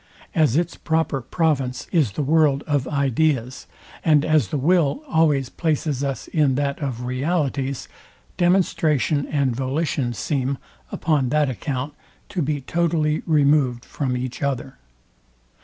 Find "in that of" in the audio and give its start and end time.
6.29-7.05